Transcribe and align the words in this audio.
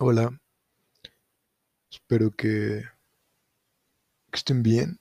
Hola, 0.00 0.32
espero 1.90 2.30
que, 2.30 2.84
estén 4.32 4.62
bien. 4.62 4.98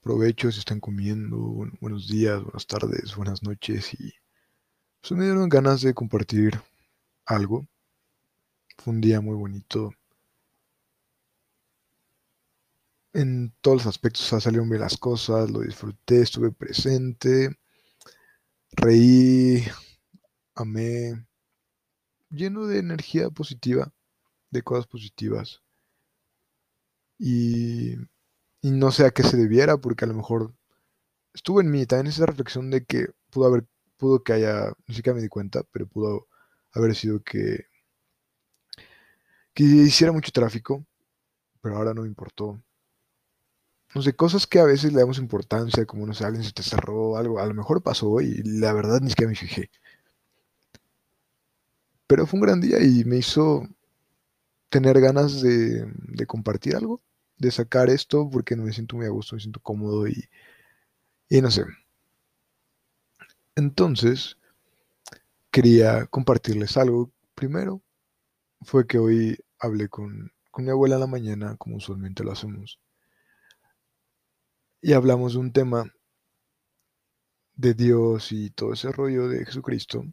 Provecho 0.00 0.50
si 0.50 0.60
están 0.60 0.80
comiendo. 0.80 1.36
buen- 1.36 1.76
Buenos 1.82 2.08
días, 2.08 2.42
buenas 2.42 2.66
tardes, 2.66 3.14
buenas 3.14 3.42
noches. 3.42 3.92
Y 3.92 4.14
pues, 5.00 5.12
me 5.12 5.24
dieron 5.26 5.48
ganas 5.48 5.82
de 5.82 5.94
compartir 5.94 6.60
algo. 7.26 7.66
Fue 8.78 8.94
un 8.94 9.02
día 9.02 9.20
muy 9.20 9.34
bonito 9.36 9.92
en 13.14 13.52
todos 13.62 13.78
los 13.78 13.86
aspectos. 13.88 14.22
Salieron 14.22 14.68
bien 14.68 14.80
las 14.82 14.96
cosas, 14.96 15.50
lo 15.50 15.60
disfruté, 15.60 16.22
estuve 16.22 16.52
presente, 16.52 17.50
reí, 18.82 19.64
amé, 20.56 21.26
lleno 22.36 22.66
de 22.66 22.78
energía 22.78 23.30
positiva, 23.30 23.92
de 24.50 24.62
cosas 24.62 24.86
positivas. 24.86 25.62
Y, 27.18 27.96
no 28.62 28.90
sé 28.92 29.06
a 29.06 29.10
qué 29.10 29.22
se 29.22 29.36
debiera, 29.36 29.78
porque 29.78 30.04
a 30.04 30.08
lo 30.08 30.14
mejor 30.14 30.54
estuvo 31.34 31.60
en 31.60 31.70
mí 31.70 31.86
también 31.86 32.08
esa 32.08 32.26
reflexión 32.26 32.70
de 32.70 32.84
que 32.84 33.08
pudo 33.30 33.46
haber, 33.46 33.66
pudo 33.96 34.22
que 34.22 34.34
haya, 34.34 34.72
ni 34.86 34.94
siquiera 34.94 35.16
me 35.16 35.22
di 35.22 35.28
cuenta, 35.28 35.62
pero 35.72 35.86
pudo 35.86 36.28
haber 36.72 36.94
sido 36.94 37.22
que, 37.22 37.66
que 39.54 39.64
hiciera 39.64 40.12
mucho 40.12 40.32
tráfico, 40.32 40.86
pero 41.60 41.76
ahora 41.76 41.94
no 41.94 42.02
me 42.02 42.08
importó. 42.08 42.62
No 43.94 44.02
sé, 44.02 44.14
cosas 44.14 44.46
que 44.46 44.58
a 44.58 44.64
veces 44.64 44.92
le 44.92 45.00
damos 45.00 45.18
importancia, 45.18 45.86
como 45.86 46.06
no 46.06 46.12
sé, 46.14 46.24
alguien 46.24 46.44
se 46.44 46.52
te 46.52 46.62
cerró, 46.62 47.16
algo, 47.16 47.40
a 47.40 47.46
lo 47.46 47.54
mejor 47.54 47.82
pasó 47.82 48.20
y 48.20 48.42
la 48.44 48.72
verdad 48.72 49.00
ni 49.00 49.10
siquiera 49.10 49.30
me 49.30 49.36
fijé. 49.36 49.70
Pero 52.06 52.26
fue 52.26 52.38
un 52.38 52.46
gran 52.46 52.60
día 52.60 52.82
y 52.82 53.04
me 53.04 53.18
hizo 53.18 53.66
tener 54.68 55.00
ganas 55.00 55.40
de, 55.42 55.86
compartir 56.26 56.76
algo, 56.76 57.02
de 57.38 57.50
sacar 57.50 57.90
esto, 57.90 58.28
porque 58.30 58.56
me 58.56 58.72
siento 58.72 58.96
muy 58.96 59.06
a 59.06 59.10
gusto, 59.10 59.36
me 59.36 59.40
siento 59.40 59.60
cómodo 59.60 60.08
y, 60.08 60.28
y 61.28 61.40
no 61.40 61.50
sé. 61.50 61.64
Entonces, 63.56 64.36
quería 65.50 66.06
compartirles 66.06 66.76
algo. 66.76 67.10
Primero, 67.34 67.82
fue 68.62 68.86
que 68.86 68.98
hoy 68.98 69.38
hablé 69.58 69.88
con, 69.88 70.32
con 70.50 70.64
mi 70.64 70.70
abuela 70.70 70.96
en 70.96 71.00
la 71.02 71.06
mañana, 71.06 71.56
como 71.56 71.76
usualmente 71.76 72.24
lo 72.24 72.32
hacemos, 72.32 72.78
y 74.80 74.92
hablamos 74.92 75.34
de 75.34 75.38
un 75.40 75.52
tema 75.52 75.92
de 77.56 77.74
Dios 77.74 78.32
y 78.32 78.50
todo 78.50 78.72
ese 78.72 78.92
rollo 78.92 79.28
de 79.28 79.44
Jesucristo, 79.44 80.04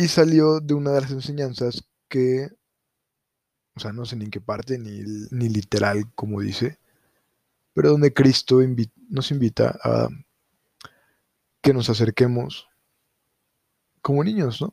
y 0.00 0.08
salió 0.08 0.60
de 0.60 0.72
una 0.72 0.92
de 0.92 1.02
las 1.02 1.10
enseñanzas 1.10 1.84
que, 2.08 2.48
o 3.76 3.80
sea, 3.80 3.92
no 3.92 4.06
sé 4.06 4.16
ni 4.16 4.24
en 4.24 4.30
qué 4.30 4.40
parte, 4.40 4.78
ni, 4.78 5.02
ni 5.30 5.50
literal 5.50 6.10
como 6.14 6.40
dice, 6.40 6.78
pero 7.74 7.90
donde 7.90 8.14
Cristo 8.14 8.60
nos 9.10 9.30
invita 9.30 9.78
a 9.84 10.08
que 11.60 11.74
nos 11.74 11.90
acerquemos 11.90 12.66
como 14.00 14.24
niños, 14.24 14.62
¿no? 14.62 14.72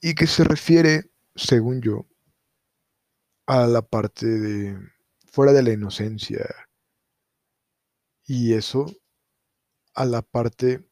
Y 0.00 0.16
que 0.16 0.26
se 0.26 0.42
refiere, 0.42 1.12
según 1.36 1.82
yo, 1.82 2.04
a 3.46 3.68
la 3.68 3.82
parte 3.82 4.26
de 4.26 4.76
fuera 5.30 5.52
de 5.52 5.62
la 5.62 5.70
inocencia 5.70 6.44
y 8.26 8.54
eso 8.54 8.86
a 9.94 10.04
la 10.04 10.22
parte 10.22 10.84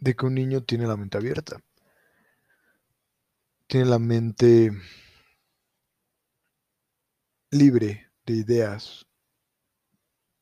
de 0.00 0.16
que 0.16 0.26
un 0.26 0.34
niño 0.34 0.64
tiene 0.64 0.86
la 0.88 0.96
mente 0.96 1.16
abierta. 1.16 1.60
Tiene 3.66 3.86
la 3.86 3.98
mente 3.98 4.70
libre 7.52 8.08
de 8.26 8.32
ideas 8.34 9.06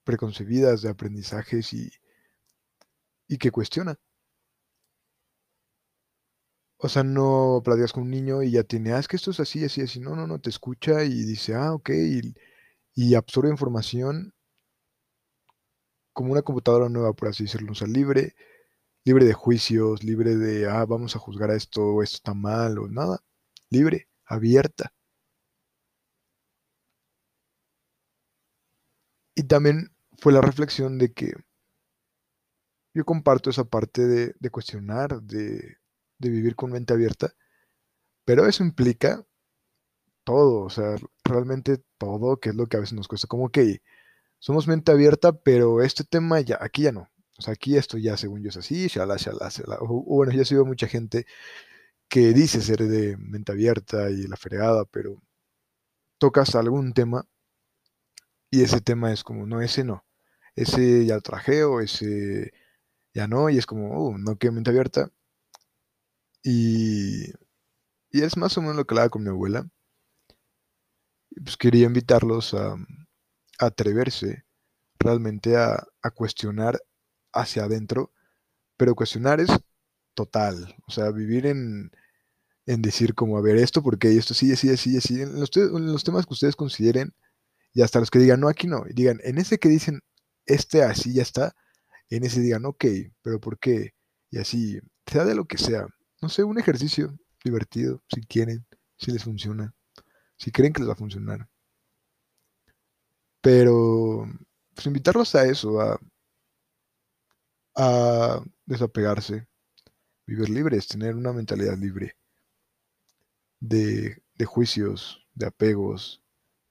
preconcebidas, 0.02 0.82
de 0.82 0.88
aprendizajes 0.91 1.72
y, 1.72 1.88
y 3.28 3.38
que 3.38 3.50
cuestiona. 3.52 3.96
O 6.78 6.88
sea, 6.88 7.04
no 7.04 7.60
platicas 7.64 7.92
con 7.92 8.02
un 8.04 8.10
niño 8.10 8.42
y 8.42 8.50
ya 8.52 8.64
tiene, 8.64 8.92
ah, 8.92 8.98
es 8.98 9.06
que 9.08 9.16
esto 9.16 9.30
es 9.30 9.38
así, 9.40 9.64
así, 9.64 9.80
así. 9.82 10.00
No, 10.00 10.16
no, 10.16 10.26
no, 10.26 10.40
te 10.40 10.50
escucha 10.50 11.04
y 11.04 11.22
dice, 11.25 11.54
ah, 11.54 11.72
ok, 11.75 11.90
y, 11.90 12.34
y 12.94 13.14
absorbe 13.16 13.50
información 13.50 14.34
como 16.12 16.32
una 16.32 16.42
computadora 16.42 16.88
nueva, 16.88 17.12
por 17.14 17.28
así 17.28 17.44
decirlo, 17.44 17.72
o 17.72 17.75
sea, 17.75 17.86
libre, 17.88 18.34
libre 19.04 19.25
de 19.25 19.32
juicios, 19.34 20.04
libre 20.04 20.36
de, 20.36 20.69
ah, 20.69 20.84
vamos 20.86 21.16
a 21.16 21.19
juzgar 21.19 21.50
a 21.50 21.56
esto, 21.56 22.03
esto 22.03 22.16
está 22.16 22.34
mal, 22.34 22.78
o 22.78 22.88
nada, 22.88 23.20
libre, 23.70 24.09
abierta. 24.25 24.92
Y 29.34 29.44
también 29.44 29.91
fue 30.19 30.34
la 30.34 30.42
reflexión 30.42 30.98
de 30.98 31.12
que 31.14 31.32
yo 32.94 33.04
comparto 33.04 33.50
esa 33.50 33.64
parte 33.64 34.06
de, 34.06 34.34
de 34.38 34.50
cuestionar, 34.50 35.22
de, 35.22 35.76
de 36.19 36.31
vivir 36.31 36.56
con 36.56 36.72
mente 36.72 36.92
abierta, 36.92 37.32
pero 38.25 38.47
eso 38.47 38.64
implica 38.64 39.25
todo, 40.25 40.64
o 40.64 40.70
sea, 40.70 40.97
realmente 41.25 41.82
todo, 41.98 42.38
que 42.38 42.50
es 42.50 42.54
lo 42.54 42.66
que 42.66 42.76
a 42.76 42.81
veces 42.81 42.94
nos 42.94 43.08
cuesta, 43.08 43.26
como 43.28 43.50
que 43.50 43.82
somos 44.41 44.69
mente 44.69 44.92
abierta, 44.92 45.32
pero 45.32 45.82
este 45.82 46.04
tema 46.04 46.41
ya, 46.41 46.58
aquí 46.60 46.82
ya 46.82 46.92
no. 46.92 47.08
O 47.38 47.43
sea, 47.43 47.54
aquí 47.54 47.76
esto 47.76 47.99
ya 47.99 48.16
según 48.16 48.43
yo 48.43 48.50
es 48.50 48.56
así, 48.56 48.88
shala, 48.88 49.16
shala, 49.16 49.49
shala. 49.50 49.76
O, 49.81 49.87
o 49.99 50.16
bueno, 50.16 50.32
yo 50.32 50.43
he 50.43 50.44
sido 50.44 50.65
mucha 50.66 50.88
gente 50.88 51.26
que 52.09 52.32
dice 52.34 52.60
ser 52.62 52.82
de 52.84 53.16
mente 53.19 53.53
abierta 53.53 54.10
y 54.10 54.26
la 54.26 54.37
fregada, 54.37 54.84
pero 54.87 55.22
tocas 56.19 56.54
algún 56.54 56.93
tema 56.93 57.26
y 58.50 58.62
ese 58.62 58.81
tema 58.81 59.12
es 59.12 59.25
como, 59.25 59.47
no, 59.47 59.60
ese 59.62 59.84
no. 59.84 60.04
Ese 60.56 61.06
ya 61.06 61.16
lo 61.16 61.21
traje 61.22 61.65
o 61.65 61.81
ese 61.81 62.53
ya 63.15 63.28
no, 63.28 63.50
y 63.50 63.59
es 63.59 63.66
como, 63.66 64.09
uh, 64.09 64.19
no 64.19 64.37
que 64.38 64.50
mente 64.50 64.70
abierta. 64.70 65.10
Y, 66.43 67.31
y 68.10 68.22
es 68.22 68.37
más 68.37 68.56
o 68.59 68.62
menos 68.62 68.76
lo 68.76 68.87
que 68.87 68.94
hablaba 68.94 69.10
con 69.10 69.22
mi 69.22 69.31
abuela. 69.31 69.69
Pues 71.43 71.56
quería 71.56 71.87
invitarlos 71.87 72.55
a, 72.55 72.72
a 72.72 73.66
atreverse 73.66 74.44
realmente 74.99 75.56
a, 75.56 75.87
a 76.03 76.10
cuestionar 76.10 76.81
hacia 77.41 77.65
adentro, 77.65 78.12
pero 78.76 78.94
cuestionar 78.94 79.41
es 79.41 79.50
total, 80.15 80.75
o 80.87 80.91
sea, 80.91 81.10
vivir 81.10 81.47
en, 81.47 81.93
en 82.66 82.82
decir 82.82 83.15
como, 83.15 83.38
a 83.38 83.41
ver, 83.41 83.56
esto 83.56 83.82
porque 83.82 84.16
esto 84.16 84.34
sí, 84.34 84.53
así, 84.53 84.71
así, 84.71 84.97
así, 84.97 85.22
en 85.22 85.41
los, 85.41 86.04
temas 86.04 86.26
que 86.26 86.34
ustedes 86.34 86.56
consideren, 86.56 87.15
y 87.72 87.82
hasta 87.82 88.00
los 88.00 88.10
que 88.10 88.19
digan, 88.19 88.41
no, 88.41 88.49
aquí 88.49 88.66
no, 88.66 88.84
digan, 88.91 89.21
en 89.25 89.38
ese 89.38 89.59
que 89.59 89.69
dicen, 89.69 90.00
este 90.47 90.82
así 90.82 91.15
ya 91.15 91.22
está, 91.22 91.54
en 92.10 92.25
ese 92.25 92.41
digan, 92.41 92.65
ok, 92.66 92.84
pero 93.22 93.41
¿por 93.41 93.59
qué? 93.59 93.94
Y 94.31 94.38
así, 94.38 94.81
sea 95.06 95.25
de 95.25 95.34
lo 95.34 95.47
que 95.47 95.59
sea, 95.59 95.87
no 96.20 96.28
sé, 96.28 96.44
un 96.44 96.59
ejercicio 96.59 97.19
divertido, 97.44 98.03
si 98.12 98.22
quieren, 98.22 98.66
si 98.99 99.12
les 99.12 99.25
funciona, 99.25 99.75
si 100.37 100.50
creen 100.50 100.72
que 100.72 100.81
les 100.81 100.88
va 100.88 100.94
a 100.94 100.97
funcionar, 100.97 101.49
pero 103.41 104.26
pues 104.75 104.87
invitarlos 104.87 105.34
a 105.34 105.47
eso, 105.47 105.81
a, 105.81 105.99
a 107.78 108.42
desapegarse, 108.66 109.48
vivir 110.26 110.50
libres, 110.50 110.88
tener 110.88 111.16
una 111.16 111.32
mentalidad 111.32 111.78
libre 111.78 112.16
de, 113.60 114.20
de 114.34 114.44
juicios, 114.46 115.24
de 115.34 115.46
apegos, 115.46 116.22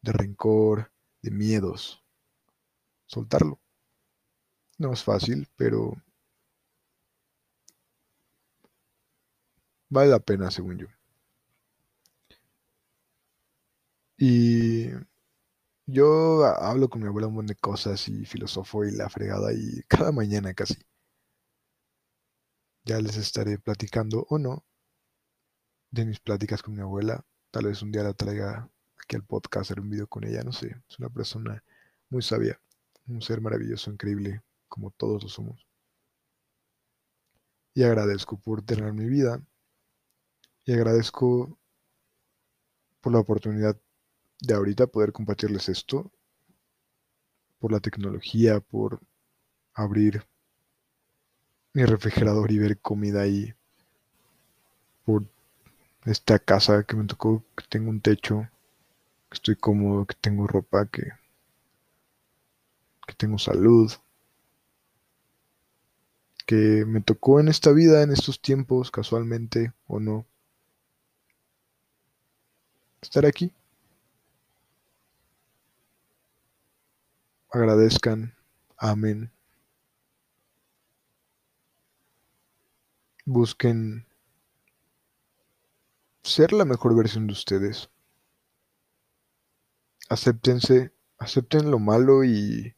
de 0.02 0.12
rencor, 0.12 0.92
de 1.22 1.32
miedos, 1.32 2.04
soltarlo. 3.06 3.60
No 4.80 4.92
es 4.94 5.04
fácil, 5.04 5.48
pero 5.56 5.94
vale 9.90 10.10
la 10.12 10.20
pena, 10.20 10.50
según 10.50 10.78
yo. 10.78 10.88
Y 14.20 14.90
yo 15.88 16.46
ha- 16.46 16.70
hablo 16.72 16.90
con 16.90 17.02
mi 17.02 17.08
abuela 17.08 17.28
un 17.28 17.36
montón 17.36 17.48
de 17.56 17.56
cosas 17.62 18.08
y 18.10 18.26
filosofo 18.26 18.86
y 18.86 18.92
la 18.92 19.10
fregada 19.10 19.54
y 19.54 19.82
cada 19.90 20.12
mañana 20.12 20.54
casi. 20.54 20.76
Ya 22.88 23.02
les 23.02 23.18
estaré 23.18 23.60
platicando 23.60 24.26
o 24.30 24.38
no 24.38 24.64
de 25.92 26.06
mis 26.06 26.22
pláticas 26.22 26.64
con 26.64 26.74
mi 26.74 26.80
abuela. 26.80 27.26
Tal 27.52 27.66
vez 27.66 27.82
un 27.82 27.92
día 27.92 28.02
la 28.02 28.14
traiga 28.14 28.70
aquí 28.98 29.18
al 29.18 29.26
podcast, 29.26 29.64
hacer 29.64 29.82
un 29.82 29.90
video 29.90 30.08
con 30.08 30.24
ella, 30.24 30.42
no 30.46 30.54
sé. 30.54 30.74
Es 30.90 30.98
una 30.98 31.10
persona 31.10 31.62
muy 32.10 32.22
sabia, 32.22 32.62
un 33.06 33.22
ser 33.22 33.42
maravilloso, 33.42 33.92
increíble, 33.92 34.42
como 34.70 34.92
todos 34.92 35.22
lo 35.22 35.28
somos. 35.28 35.68
Y 37.74 37.84
agradezco 37.84 38.40
por 38.40 38.62
tener 38.62 38.94
mi 38.94 39.10
vida 39.10 39.46
y 40.64 40.72
agradezco 40.72 41.60
por 43.02 43.12
la 43.12 43.20
oportunidad 43.20 43.78
de 44.40 44.54
ahorita 44.54 44.88
poder 44.88 45.12
compartirles 45.12 45.68
esto, 45.68 46.10
por 47.60 47.74
la 47.74 47.82
tecnología, 47.82 48.62
por 48.62 49.02
abrir 49.74 50.26
mi 51.78 51.86
refrigerador 51.86 52.52
y 52.52 52.58
ver 52.58 52.80
comida 52.80 53.22
ahí, 53.22 53.54
por 55.06 55.24
esta 56.06 56.40
casa 56.40 56.84
que 56.86 56.96
me 56.96 57.06
tocó, 57.06 57.44
que 57.56 57.66
tengo 57.70 57.92
un 57.92 58.02
techo, 58.02 58.50
que 59.30 59.36
estoy 59.36 59.56
cómodo, 59.58 60.06
que 60.08 60.16
tengo 60.20 60.48
ropa, 60.48 60.88
que, 60.88 61.04
que 63.08 63.14
tengo 63.16 63.38
salud, 63.38 63.92
que 66.48 66.84
me 66.88 67.02
tocó 67.02 67.40
en 67.40 67.48
esta 67.48 67.72
vida, 67.72 68.02
en 68.02 68.12
estos 68.12 68.42
tiempos, 68.42 68.90
casualmente 68.90 69.72
o 69.86 70.00
no, 70.00 70.26
estar 73.02 73.26
aquí. 73.26 73.52
Agradezcan, 77.52 78.34
amen, 78.78 79.30
busquen 83.28 84.08
ser 86.24 86.54
la 86.54 86.64
mejor 86.64 86.96
versión 86.96 87.28
de 87.28 87.34
ustedes. 87.34 87.90
Acéptense, 90.10 90.94
acepten 91.18 91.70
lo 91.70 91.78
malo 91.78 92.24
y, 92.24 92.74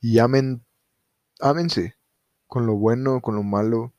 y 0.00 0.18
amen, 0.18 0.64
ámense 1.38 1.96
con 2.46 2.66
lo 2.66 2.76
bueno, 2.76 3.20
con 3.20 3.36
lo 3.36 3.42
malo. 3.42 3.92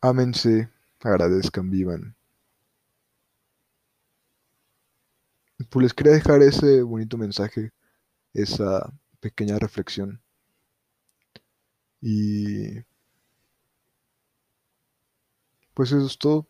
Ámense, 0.00 0.70
agradezcan, 1.00 1.70
vivan. 1.70 2.16
Pues 5.68 5.82
les 5.82 5.92
quería 5.92 6.12
dejar 6.12 6.40
ese 6.42 6.82
bonito 6.82 7.18
mensaje, 7.18 7.72
esa 8.32 8.90
pequeña 9.20 9.58
reflexión. 9.58 10.22
Y 12.00 12.84
pues 15.74 15.92
eso 15.92 16.06
es 16.06 16.18
todo. 16.18 16.48